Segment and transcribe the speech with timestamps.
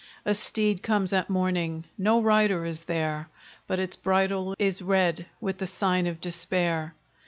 [0.25, 3.29] A steed comes at morning; no rider is there;
[3.67, 6.95] But its bridle is red with the sign of despair.